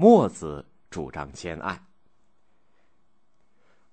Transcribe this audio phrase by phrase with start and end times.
[0.00, 1.76] 墨子主张兼爱。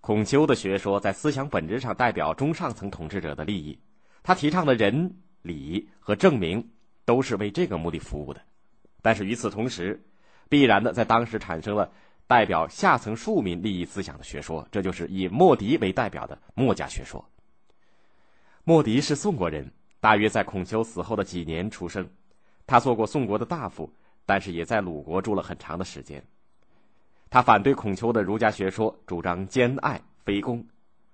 [0.02, 3.80] 孔丘的学说在思想本质上代表中上层统治者的利益，
[4.22, 6.70] 他提倡的仁、礼和正名
[7.06, 8.40] 都是为这个目的服务的。
[9.02, 10.00] 但是与此同时，
[10.48, 11.92] 必然的在当时产生了
[12.28, 17.28] 代表下层庶民利益思想的学说，这就是以墨翟为代表的墨家学说。
[18.64, 22.08] 墨翟是宋国人，大约在孔丘死后的几年出生。
[22.68, 23.92] 他做过宋国的大夫，
[24.26, 26.24] 但是也在鲁国住了很长的时间。
[27.30, 30.66] 他反对孔丘的儒家学说，主张兼爱非攻。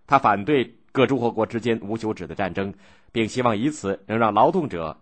[0.05, 2.73] 他反对各诸侯国之间无休止的战争，
[3.11, 4.99] 并希望以此能让劳动者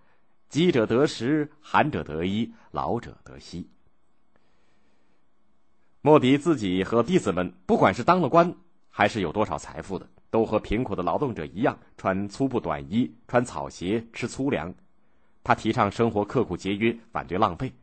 [0.49, 3.70] 饥者得食，寒者得衣，老者得息。
[6.02, 8.55] 莫迪自己和弟子们，不管是当了官，
[8.90, 14.73] 还是有多少财富的，都和贫苦的劳动者一样，穿粗布短衣，穿草鞋，吃粗粮。
[15.44, 17.73] 他提倡生活刻苦节约，反对浪费。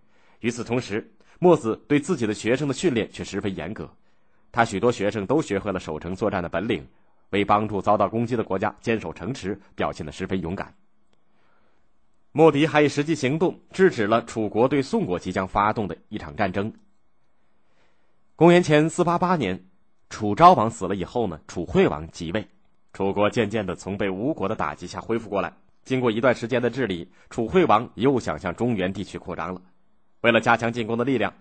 [0.41, 3.91] 与此同时，墨子对自己的学生的训练却十分严格，
[4.53, 6.87] 他许多学生都学会了守城作战的本领，
[7.31, 10.75] 为帮助遭到攻击的国家坚守城池，表现得十分勇敢。
[12.33, 16.73] 莫迪还以实际行动制止了楚国对宋国即将发动的一场战争。
[18.35, 19.65] 公元前四八八年，
[20.11, 22.47] 楚昭王死了以后呢，楚惠王即位，
[22.93, 25.51] 楚国渐渐的从被吴国的打击下恢复过来。
[25.85, 29.63] 经过一段时间的治理，楚惠王又想向中原地区扩张了。
[30.27, 31.33] 为了加强进攻的力量，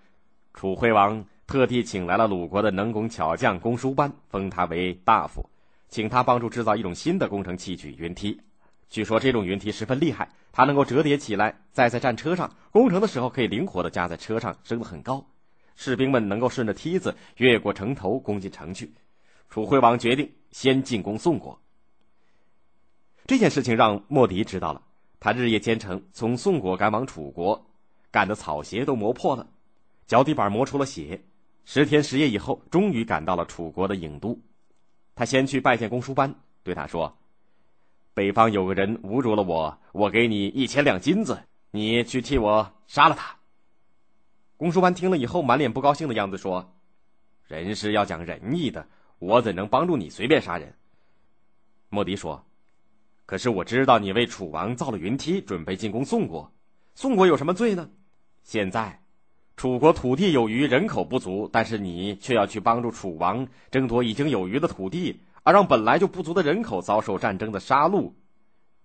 [0.54, 5.50] 楚惠王特地请来了鲁国的能工巧匠公叔班，封他为大夫，
[5.90, 8.40] 请他帮助制造一种新的工程器具——云梯。
[8.88, 15.26] 据说这种云梯十分厉害，它能够折叠起来，再在战车上攻城的时候可以灵活的架在车上，升得很高，
[15.76, 18.94] 士兵们能够顺着梯子越过城头攻进城去。
[19.50, 21.60] 楚惠王决定先进攻宋国。
[23.26, 24.84] 这件事情让莫迪知道了，
[25.20, 27.66] 他日夜兼程从宋国赶往楚国。
[28.16, 29.46] 赶的草鞋都磨破了，
[30.08, 31.22] 脚底板磨出了血。
[31.66, 34.40] 十天十夜以后，终于赶到了楚国的郢都。
[35.16, 37.14] 他先去拜见公叔班，对他说
[38.16, 41.38] ：“北方有个人侮辱了我，我给你一千两金子，
[41.72, 43.36] 你去替我杀了他。”
[44.56, 46.74] 公叔班听了以后，满脸不高兴的样子说
[47.50, 48.88] ：“人是要讲仁义的，
[49.20, 50.74] 我怎能帮助你随便杀人？”
[51.92, 52.42] 莫迪说
[53.28, 56.50] ：“可是我知道你为楚王造了云梯，准备进攻宋国，
[56.94, 57.90] 宋国有什么罪呢？”
[58.46, 59.02] 现在，
[59.58, 68.12] 楚国土地有余，人口不足，但是你却要去帮助楚王争夺已经有余的土地，而让本来就不足的人口遭受战争的杀戮，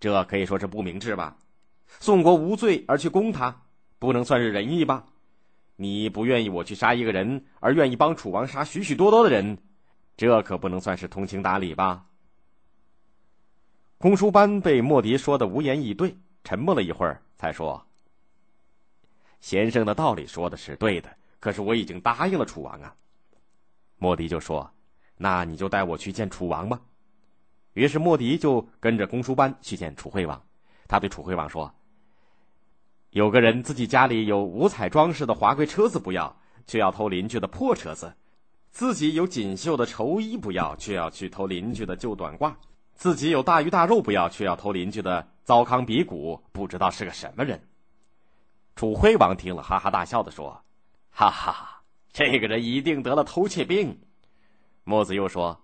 [0.00, 1.36] 这可以说是不明智吧？
[1.86, 3.60] 宋国无罪而去攻他，
[3.98, 5.04] 不能算是仁义吧？
[5.76, 9.58] 你不愿意我去杀一个人，而愿意帮楚王杀许许多多的人，
[10.16, 12.06] 这可不能算是通情达理吧？
[13.98, 17.86] 公叔班被莫迪说的无言以对，沉默了一会儿，才说。
[19.40, 22.94] 先生的道理说的是对的，可是我已经答应了楚王啊。
[23.96, 24.70] 莫迪就说
[25.16, 26.80] ：“那你就带我去见楚王吧。”
[27.74, 30.42] 于是莫迪就跟着公叔班去见楚惠王。
[30.88, 31.72] 他对楚惠王说
[33.10, 36.36] ：“有个人自己家里有五彩装饰的华贵车子不要，
[36.66, 38.08] 却要偷邻居的破车子；
[38.70, 42.52] 自己有锦绣的绸衣不要，却要去偷邻居的旧短褂；
[42.94, 47.62] 自己有大鱼大肉不要，却要偷邻居的糟糠鼻骨，不知道是个什么人。”
[48.76, 50.58] 楚惠王听了，哈哈大笑的说
[51.10, 51.82] ：“哈哈，
[52.12, 53.98] 这个人一定得了偷窃病。”
[54.84, 55.60] 墨子又说：“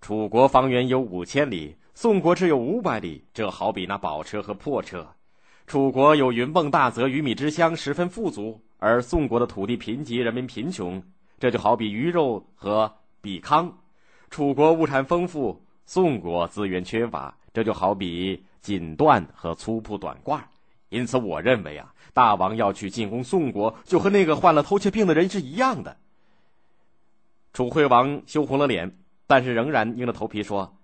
[0.00, 5.06] 楚国方圆有五千里，宋国只有五百里，这好比那宝车和破车。
[5.68, 11.00] 楚国有云梦大泽、鱼米之乡，十分富足；而宋国的土地贫瘠，人民贫穷，
[11.38, 13.72] 这就好比鱼肉和比糠。
[14.28, 20.40] 楚国物产丰富，宋国资源缺乏，这就好比锦缎和粗布短褂。”
[20.92, 25.96] 因此，我认为啊，大王要去进攻宋国，就和那个患了偷窃病的人是一样的。
[27.54, 30.76] 楚惠王羞红了脸，但是仍然硬着头皮说：“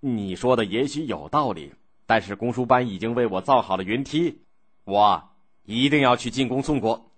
[0.00, 1.74] 你说的也许有道理，
[2.06, 4.42] 但是公输班已经为我造好了云梯，
[4.82, 5.30] 我
[5.62, 7.08] 一定要去进攻宋国。”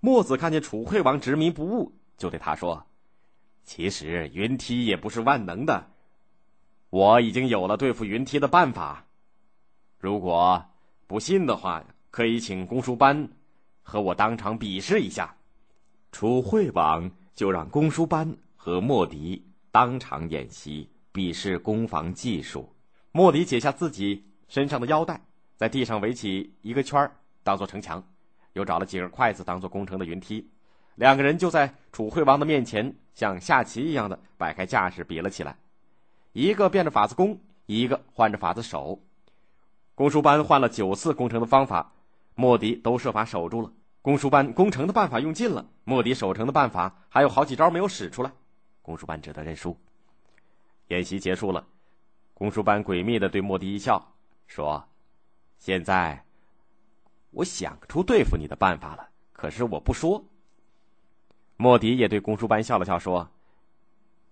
[0.00, 2.86] 墨子看见楚惠王执迷不悟，就对他说
[3.62, 5.90] ：“其实云梯也不是万能的，
[6.88, 9.04] 我已经有了对付云梯的办法。”
[9.98, 10.64] 如果
[11.08, 13.28] 不信的话，可以请公输班
[13.82, 15.34] 和我当场比试一下。
[16.12, 22.72] 楚惠王就让公输班和莫迪当场演习，比试攻防技术。
[23.10, 25.20] 莫迪解下自己身上的腰带，
[25.56, 27.10] 在地上围起一个圈儿，
[27.42, 28.02] 当做城墙，
[28.52, 30.48] 又找了几根筷子当做攻城的云梯。
[30.94, 35.56] 两个人就在楚惠王的面前，像下棋一样的摆开架势比了起来。
[36.32, 39.00] 一个变着法子攻，一个换着法子守。
[39.98, 41.92] 公输班换了九次攻城的方法，
[42.36, 43.72] 莫迪都设法守住了。
[44.00, 48.30] 公输班攻城的办法用尽了，莫迪守城的办法还有好几招没有使出来，
[48.80, 49.76] 公输班只得认输。
[50.86, 51.66] 演习结束了，
[52.32, 54.12] 公输班诡秘的对莫迪一笑，
[54.46, 54.84] 说
[55.58, 56.24] ：“现在，
[57.32, 60.24] 我想出对付你的办法了，可是我不说。”
[61.58, 63.28] 莫迪也对公输班笑了笑，说：“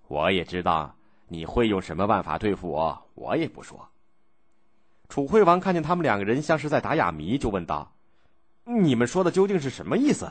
[0.06, 0.94] 我也知道
[1.26, 3.88] 你会用什么办法对付我，我也不说。”
[5.08, 7.92] 楚惠王看见他们两个人像是在打哑谜，就问道。
[8.64, 10.30] 你们说的究竟是什么意思？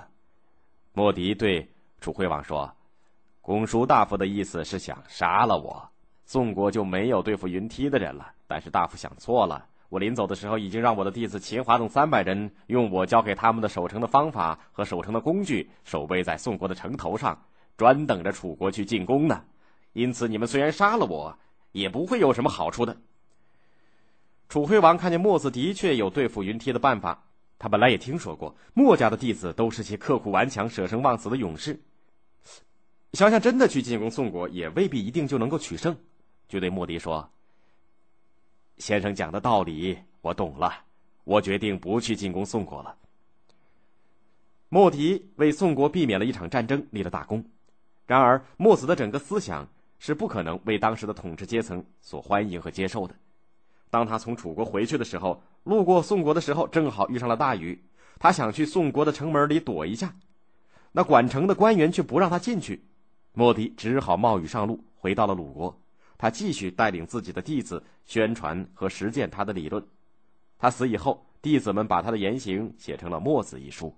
[0.94, 2.74] 莫迪对楚惠王说
[3.42, 5.90] ：“公叔大夫的意思是想杀了我，
[6.26, 8.34] 宋国就没有对付云梯的人了。
[8.48, 17.42] 但是大夫想错了，我临走的时候已经让我的弟子秦华等三百人用我教给他们的守城的方法和守城的工具守卫在宋国的城头上，
[17.78, 19.42] 专等着楚国去进攻呢。
[19.94, 21.40] 因此，你们虽然杀了我，
[21.72, 22.98] 也不会有什么好处的。”
[24.48, 27.22] 楚惠王看见墨子的确有对付云梯的办法。
[27.58, 31.80] 他本来也听说过墨家的弟子都是些刻苦顽强、舍生忘死的勇士，
[33.14, 35.96] 想想真的去进攻宋国，也未必一定就能够取胜，
[36.50, 37.28] 就对莫迪说
[38.78, 40.84] ：“先生讲的道理我懂了，
[41.24, 42.94] 我决定不去进攻宋国了。”
[44.68, 47.44] 莫迪为宋国避免了一场战争立了大功，
[48.06, 49.66] 然而墨子的整个思想
[49.98, 53.16] 是不可能为当时的统治阶层所欢迎和接受的。
[53.96, 57.82] 当他从楚国回去的时候，路过宋国的时候，正好遇上了大雨。
[58.20, 60.14] 他想去宋国的城门里躲一下，
[60.92, 62.84] 那管城的官员却不让他进去。
[63.32, 65.80] 莫迪只好冒雨上路，回到了鲁国。
[66.18, 69.82] 他继续带领自己的弟子宣传和实践他的理论。
[70.60, 73.96] 他死以后，弟子们把他的言行写成了《墨子》一书。